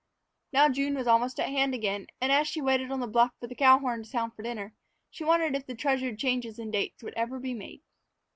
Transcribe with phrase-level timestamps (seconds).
[0.51, 3.45] Now, June was almost at hand again, and, as she waited on the bluff for
[3.45, 4.73] the cow horn to sound the call for dinner,
[5.11, 7.83] she wondered if the treasured change in dates would ever be made.